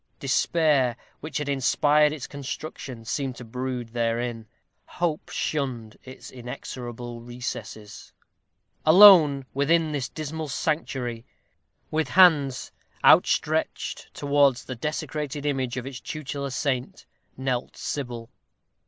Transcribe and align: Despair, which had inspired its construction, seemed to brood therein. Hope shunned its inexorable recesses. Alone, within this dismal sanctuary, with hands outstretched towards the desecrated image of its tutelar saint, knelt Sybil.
Despair, 0.19 0.95
which 1.19 1.37
had 1.37 1.47
inspired 1.47 2.11
its 2.11 2.25
construction, 2.25 3.05
seemed 3.05 3.35
to 3.35 3.45
brood 3.45 3.89
therein. 3.89 4.47
Hope 4.87 5.29
shunned 5.29 5.95
its 6.03 6.31
inexorable 6.31 7.21
recesses. 7.21 8.11
Alone, 8.83 9.45
within 9.53 9.91
this 9.91 10.09
dismal 10.09 10.47
sanctuary, 10.47 11.23
with 11.91 12.09
hands 12.09 12.71
outstretched 13.05 14.11
towards 14.15 14.65
the 14.65 14.73
desecrated 14.75 15.45
image 15.45 15.77
of 15.77 15.85
its 15.85 15.99
tutelar 16.01 16.49
saint, 16.49 17.05
knelt 17.37 17.77
Sybil. 17.77 18.31